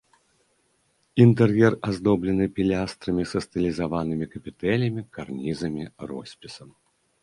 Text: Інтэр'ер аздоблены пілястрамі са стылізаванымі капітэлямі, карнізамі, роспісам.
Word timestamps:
Інтэр'ер 1.25 1.73
аздоблены 1.91 2.45
пілястрамі 2.57 3.23
са 3.35 3.39
стылізаванымі 3.49 4.25
капітэлямі, 4.35 5.01
карнізамі, 5.15 5.83
роспісам. 6.13 6.69